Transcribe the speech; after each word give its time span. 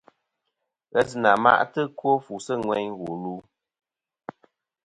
Ghesɨnà 0.93 1.31
ma'tɨ 1.43 1.81
ɨkwo 1.87 2.11
fu 2.25 2.33
sɨ 2.45 2.53
ŋweyn 2.63 2.89
wu 3.01 3.09
lu. 3.23 3.35